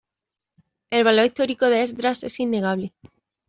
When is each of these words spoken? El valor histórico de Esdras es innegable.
El 0.89 1.03
valor 1.03 1.27
histórico 1.27 1.67
de 1.67 1.83
Esdras 1.83 2.23
es 2.23 2.39
innegable. 2.39 2.91